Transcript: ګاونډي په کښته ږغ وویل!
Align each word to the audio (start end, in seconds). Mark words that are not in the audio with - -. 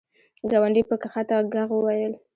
ګاونډي 0.49 0.83
په 0.89 0.95
کښته 1.01 1.35
ږغ 1.53 1.69
وویل! 1.75 2.13